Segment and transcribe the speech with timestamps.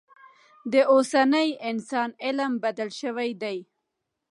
[0.71, 3.57] د اوسني انسان علم بدل شوی دی.